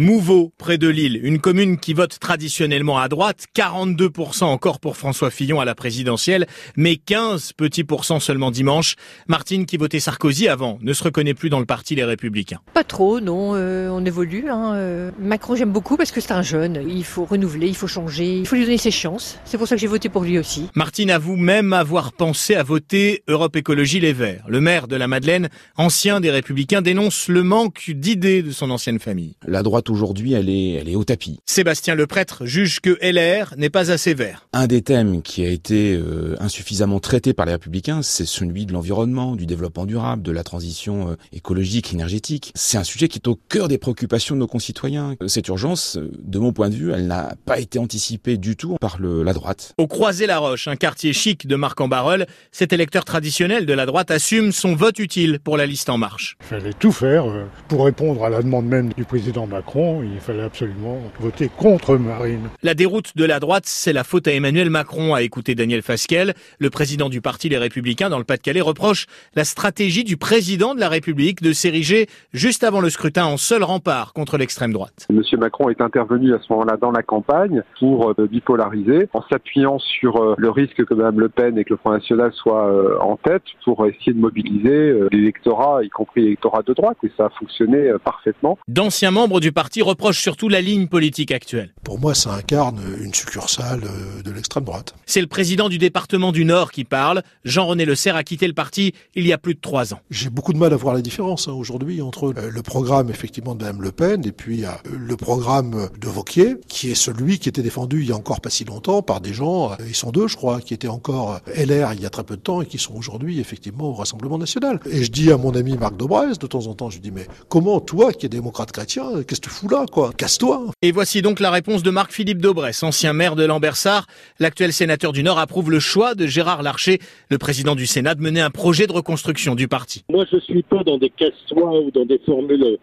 Mouveau, 0.00 0.52
près 0.58 0.78
de 0.78 0.86
Lille, 0.86 1.18
une 1.24 1.40
commune 1.40 1.76
qui 1.76 1.92
vote 1.92 2.20
traditionnellement 2.20 3.00
à 3.00 3.08
droite, 3.08 3.46
42% 3.56 4.44
encore 4.44 4.78
pour 4.78 4.96
François 4.96 5.32
Fillon 5.32 5.58
à 5.58 5.64
la 5.64 5.74
présidentielle, 5.74 6.46
mais 6.76 6.94
15 6.94 7.54
petits 7.54 7.82
pourcents 7.82 8.20
seulement 8.20 8.52
dimanche. 8.52 8.94
Martine, 9.26 9.66
qui 9.66 9.76
votait 9.76 9.98
Sarkozy 9.98 10.46
avant, 10.46 10.78
ne 10.82 10.92
se 10.92 11.02
reconnaît 11.02 11.34
plus 11.34 11.50
dans 11.50 11.58
le 11.58 11.66
parti 11.66 11.96
Les 11.96 12.04
Républicains. 12.04 12.60
Pas 12.74 12.84
trop, 12.84 13.18
non, 13.18 13.56
euh, 13.56 13.88
on 13.88 14.04
évolue. 14.04 14.48
Hein, 14.48 14.74
euh. 14.76 15.10
Macron, 15.18 15.56
j'aime 15.56 15.72
beaucoup 15.72 15.96
parce 15.96 16.12
que 16.12 16.20
c'est 16.20 16.30
un 16.30 16.42
jeune, 16.42 16.80
il 16.88 17.02
faut 17.02 17.24
renouveler, 17.24 17.66
il 17.66 17.74
faut 17.74 17.88
changer, 17.88 18.38
il 18.38 18.46
faut 18.46 18.54
lui 18.54 18.66
donner 18.66 18.78
ses 18.78 18.92
chances. 18.92 19.40
C'est 19.44 19.58
pour 19.58 19.66
ça 19.66 19.74
que 19.74 19.80
j'ai 19.80 19.88
voté 19.88 20.08
pour 20.08 20.22
lui 20.22 20.38
aussi. 20.38 20.68
Martine 20.76 21.10
avoue 21.10 21.34
même 21.34 21.72
avoir 21.72 22.12
pensé 22.12 22.54
à 22.54 22.62
voter 22.62 23.24
Europe 23.26 23.56
Écologie 23.56 23.98
Les 23.98 24.12
Verts. 24.12 24.44
Le 24.46 24.60
maire 24.60 24.86
de 24.86 24.94
la 24.94 25.08
Madeleine, 25.08 25.48
ancien 25.76 26.20
des 26.20 26.30
Républicains, 26.30 26.82
dénonce 26.82 27.26
le 27.26 27.42
manque 27.42 27.90
d'idées 27.90 28.44
de 28.44 28.52
son 28.52 28.70
ancienne 28.70 29.00
famille. 29.00 29.34
La 29.44 29.64
droite 29.64 29.87
aujourd'hui, 29.90 30.32
elle 30.32 30.48
est, 30.48 30.72
elle 30.72 30.88
est 30.88 30.94
au 30.94 31.04
tapis. 31.04 31.38
Sébastien 31.46 31.94
Leprêtre 31.94 32.46
juge 32.46 32.80
que 32.80 32.98
LR 33.02 33.54
n'est 33.56 33.70
pas 33.70 33.90
assez 33.90 34.14
vert. 34.14 34.46
Un 34.52 34.66
des 34.66 34.82
thèmes 34.82 35.22
qui 35.22 35.44
a 35.44 35.48
été 35.48 35.94
euh, 35.94 36.36
insuffisamment 36.40 37.00
traité 37.00 37.32
par 37.32 37.46
les 37.46 37.52
républicains, 37.52 38.02
c'est 38.02 38.26
celui 38.26 38.66
de 38.66 38.72
l'environnement, 38.72 39.36
du 39.36 39.46
développement 39.46 39.86
durable, 39.86 40.22
de 40.22 40.32
la 40.32 40.44
transition 40.44 41.10
euh, 41.10 41.14
écologique, 41.32 41.92
énergétique. 41.92 42.52
C'est 42.54 42.78
un 42.78 42.84
sujet 42.84 43.08
qui 43.08 43.18
est 43.18 43.28
au 43.28 43.38
cœur 43.48 43.68
des 43.68 43.78
préoccupations 43.78 44.34
de 44.34 44.40
nos 44.40 44.46
concitoyens. 44.46 45.14
Cette 45.26 45.48
urgence, 45.48 45.96
euh, 45.96 46.10
de 46.18 46.38
mon 46.38 46.52
point 46.52 46.68
de 46.68 46.74
vue, 46.74 46.92
elle 46.92 47.06
n'a 47.06 47.34
pas 47.44 47.58
été 47.58 47.78
anticipée 47.78 48.36
du 48.36 48.56
tout 48.56 48.76
par 48.80 48.98
le, 48.98 49.22
la 49.22 49.32
droite. 49.32 49.74
Au 49.78 49.86
Croisé-la-Roche, 49.86 50.68
un 50.68 50.76
quartier 50.76 51.12
chic 51.12 51.46
de 51.46 51.56
Marc-en-Barœul, 51.56 52.26
cet 52.52 52.72
électeur 52.72 53.04
traditionnel 53.04 53.66
de 53.66 53.72
la 53.72 53.86
droite 53.86 54.10
assume 54.10 54.52
son 54.52 54.74
vote 54.74 54.98
utile 54.98 55.38
pour 55.42 55.56
la 55.56 55.66
liste 55.66 55.88
En 55.90 55.98
Marche. 55.98 56.36
Il 56.42 56.46
fallait 56.46 56.72
tout 56.72 56.92
faire 56.92 57.24
pour 57.68 57.84
répondre 57.84 58.24
à 58.24 58.30
la 58.30 58.42
demande 58.42 58.66
même 58.66 58.92
du 58.96 59.04
président 59.04 59.46
Macron. 59.46 59.77
Il 59.78 60.18
fallait 60.18 60.42
absolument 60.42 60.98
voter 61.20 61.48
contre 61.56 61.96
Marine. 61.98 62.48
La 62.64 62.74
déroute 62.74 63.16
de 63.16 63.24
la 63.24 63.38
droite, 63.38 63.62
c'est 63.66 63.92
la 63.92 64.02
faute 64.02 64.26
à 64.26 64.32
Emmanuel 64.32 64.70
Macron, 64.70 65.14
a 65.14 65.22
écouté 65.22 65.54
Daniel 65.54 65.82
Fasquelle. 65.82 66.34
Le 66.58 66.68
président 66.68 67.08
du 67.08 67.20
parti 67.20 67.48
Les 67.48 67.58
Républicains 67.58 68.10
dans 68.10 68.18
le 68.18 68.24
Pas-de-Calais 68.24 68.60
reproche 68.60 69.06
la 69.36 69.44
stratégie 69.44 70.02
du 70.02 70.16
président 70.16 70.74
de 70.74 70.80
la 70.80 70.88
République 70.88 71.42
de 71.42 71.52
s'ériger 71.52 72.08
juste 72.32 72.64
avant 72.64 72.80
le 72.80 72.90
scrutin 72.90 73.26
en 73.26 73.36
seul 73.36 73.62
rempart 73.62 74.14
contre 74.14 74.36
l'extrême 74.36 74.72
droite. 74.72 75.06
Monsieur 75.10 75.38
Macron 75.38 75.68
est 75.68 75.80
intervenu 75.80 76.34
à 76.34 76.40
ce 76.40 76.52
moment-là 76.52 76.76
dans 76.76 76.90
la 76.90 77.04
campagne 77.04 77.62
pour 77.78 78.10
euh, 78.10 78.26
bipolariser 78.26 79.08
en 79.12 79.22
s'appuyant 79.30 79.78
sur 79.78 80.16
euh, 80.16 80.34
le 80.38 80.50
risque 80.50 80.84
que 80.84 80.94
Mme 80.94 81.20
Le 81.20 81.28
Pen 81.28 81.56
et 81.56 81.62
que 81.62 81.74
le 81.74 81.76
Front 81.76 81.92
National 81.92 82.32
soient 82.32 82.66
euh, 82.66 82.98
en 83.00 83.16
tête 83.16 83.44
pour 83.64 83.86
essayer 83.86 84.12
de 84.12 84.18
mobiliser 84.18 84.92
l'électorat, 85.12 85.84
y 85.84 85.88
compris 85.88 86.22
l'électorat 86.22 86.62
de 86.62 86.72
droite, 86.72 86.96
et 87.04 87.12
ça 87.16 87.26
a 87.26 87.30
fonctionné 87.38 87.92
parfaitement. 88.04 88.58
D'anciens 88.66 89.12
membres 89.12 89.38
du 89.38 89.52
parti 89.52 89.67
reprochent 89.82 90.20
surtout 90.20 90.48
la 90.48 90.60
ligne 90.60 90.86
politique 90.86 91.32
actuelle. 91.32 91.74
Pour 91.84 91.98
moi, 91.98 92.14
ça 92.14 92.34
incarne 92.34 92.80
une 93.00 93.14
succursale 93.14 93.82
de 94.24 94.30
l'extrême 94.30 94.64
droite. 94.64 94.94
C'est 95.06 95.20
le 95.20 95.26
président 95.26 95.68
du 95.68 95.78
département 95.78 96.32
du 96.32 96.44
Nord 96.44 96.72
qui 96.72 96.84
parle. 96.84 97.22
Jean-René 97.44 97.84
Le 97.84 97.94
Serre 97.94 98.16
a 98.16 98.24
quitté 98.24 98.46
le 98.46 98.54
parti 98.54 98.94
il 99.14 99.26
y 99.26 99.32
a 99.32 99.38
plus 99.38 99.54
de 99.54 99.60
trois 99.60 99.94
ans. 99.94 100.00
J'ai 100.10 100.30
beaucoup 100.30 100.52
de 100.52 100.58
mal 100.58 100.72
à 100.72 100.76
voir 100.76 100.94
la 100.94 101.00
différence 101.00 101.48
hein, 101.48 101.52
aujourd'hui 101.52 102.02
entre 102.02 102.32
le 102.32 102.62
programme 102.62 103.10
effectivement 103.10 103.54
de 103.54 103.64
Mme 103.64 103.82
Le 103.82 103.92
Pen 103.92 104.26
et 104.26 104.32
puis 104.32 104.64
le 104.84 105.16
programme 105.16 105.88
de 106.00 106.08
Vauquier, 106.08 106.56
qui 106.68 106.90
est 106.90 106.94
celui 106.94 107.38
qui 107.38 107.48
était 107.48 107.62
défendu 107.62 108.02
il 108.02 108.08
y 108.08 108.12
a 108.12 108.16
encore 108.16 108.40
pas 108.40 108.50
si 108.50 108.64
longtemps 108.64 109.02
par 109.02 109.20
des 109.20 109.32
gens, 109.32 109.76
ils 109.86 109.94
sont 109.94 110.10
deux 110.10 110.28
je 110.28 110.36
crois, 110.36 110.60
qui 110.60 110.74
étaient 110.74 110.88
encore 110.88 111.40
LR 111.54 111.92
il 111.94 112.02
y 112.02 112.06
a 112.06 112.10
très 112.10 112.24
peu 112.24 112.36
de 112.36 112.42
temps 112.42 112.62
et 112.62 112.66
qui 112.66 112.78
sont 112.78 112.94
aujourd'hui 112.94 113.40
effectivement 113.40 113.90
au 113.90 113.94
Rassemblement 113.94 114.38
National. 114.38 114.80
Et 114.90 115.04
je 115.04 115.10
dis 115.10 115.30
à 115.32 115.36
mon 115.36 115.54
ami 115.54 115.76
Marc 115.76 115.96
Dobrez, 115.96 116.36
de 116.40 116.46
temps 116.46 116.66
en 116.66 116.74
temps, 116.74 116.90
je 116.90 116.96
lui 116.96 117.02
dis 117.02 117.10
mais 117.10 117.26
comment 117.48 117.80
toi 117.80 118.12
qui 118.12 118.26
es 118.26 118.28
démocrate 118.28 118.72
chrétien, 118.72 119.22
qu'est-ce 119.26 119.40
que 119.40 119.48
tu 119.48 119.54
fous 119.58 119.68
là 119.68 119.86
quoi 119.90 120.12
Casse-toi 120.16 120.66
Et 120.82 120.92
voici 120.92 121.20
donc 121.20 121.40
la 121.40 121.50
réponse 121.50 121.82
de 121.82 121.90
Marc-Philippe 121.90 122.38
Daubresse, 122.38 122.84
ancien 122.84 123.12
maire 123.12 123.34
de 123.34 123.44
Lambersart. 123.44 124.06
L'actuel 124.38 124.72
sénateur 124.72 125.10
du 125.10 125.24
Nord 125.24 125.40
approuve 125.40 125.70
le 125.70 125.80
choix 125.80 126.14
de 126.14 126.26
Gérard 126.26 126.62
Larcher, 126.62 127.00
le 127.28 127.38
président 127.38 127.74
du 127.74 127.86
Sénat, 127.86 128.14
de 128.14 128.22
mener 128.22 128.40
un 128.40 128.50
projet 128.50 128.86
de 128.86 128.92
reconstruction 128.92 129.56
du 129.56 129.66
parti. 129.66 130.04
Moi, 130.10 130.24
je 130.30 130.38
suis 130.38 130.62
pas 130.62 130.84
dans 130.84 130.96
des 130.96 131.10
casse-toi 131.10 131.80
ou 131.80 131.90
dans 131.90 132.04
des 132.04 132.20
formules 132.24 132.78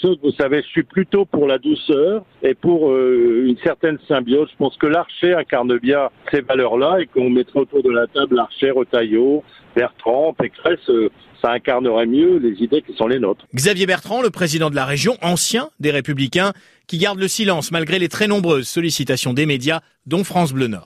sauf, 0.00 0.18
vous 0.22 0.32
savez, 0.32 0.62
je 0.62 0.68
suis 0.68 0.82
plutôt 0.82 1.24
pour 1.24 1.46
la 1.46 1.58
douceur 1.58 2.24
et 2.42 2.54
pour 2.54 2.90
euh, 2.90 3.44
une 3.46 3.58
certaine 3.58 3.98
symbiose. 4.08 4.48
Je 4.52 4.56
pense 4.56 4.76
que 4.76 4.86
Larcher 4.86 5.34
incarne 5.34 5.78
bien 5.78 6.08
ces 6.30 6.40
valeurs-là 6.40 6.98
et 7.00 7.06
qu'on 7.06 7.30
mettrait 7.30 7.60
autour 7.60 7.82
de 7.82 7.90
la 7.90 8.06
table 8.06 8.36
Larcher, 8.36 8.70
Retailleau, 8.70 9.42
Bertrand, 9.74 10.34
Pécresse, 10.34 10.88
euh, 10.88 11.10
ça 11.42 11.52
incarnerait 11.52 12.06
mieux 12.06 12.38
les 12.38 12.62
idées 12.62 12.82
qui 12.82 12.94
sont 12.94 13.06
les 13.06 13.18
nôtres. 13.18 13.46
Xavier 13.54 13.86
Bertrand, 13.86 14.22
le 14.22 14.30
président 14.30 14.70
de 14.70 14.76
la 14.76 14.86
région, 14.86 15.16
ancien 15.22 15.68
des 15.80 15.90
Républicains, 15.90 16.52
qui 16.86 16.98
garde 16.98 17.18
le 17.18 17.28
silence 17.28 17.70
malgré 17.70 17.98
les 17.98 18.08
très 18.08 18.28
nombreuses 18.28 18.68
sollicitations 18.68 19.34
des 19.34 19.46
médias, 19.46 19.80
dont 20.06 20.24
France 20.24 20.52
Bleu 20.52 20.68
Nord. 20.68 20.84